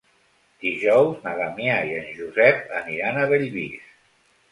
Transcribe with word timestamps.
Dijous 0.67 1.19
na 1.25 1.33
Damià 1.39 1.75
i 1.89 1.93
en 1.97 2.07
Josep 2.21 2.73
aniran 2.79 3.21
a 3.21 3.27
Bellvís. 3.33 3.93